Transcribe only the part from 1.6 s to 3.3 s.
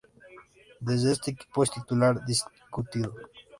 es titular indiscutido.